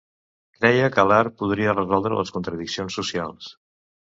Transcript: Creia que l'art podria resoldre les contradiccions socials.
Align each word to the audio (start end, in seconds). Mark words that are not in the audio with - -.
Creia 0.59 0.87
que 0.95 1.05
l'art 1.11 1.35
podria 1.41 1.75
resoldre 1.81 2.19
les 2.21 2.33
contradiccions 2.39 2.97
socials. 3.03 3.53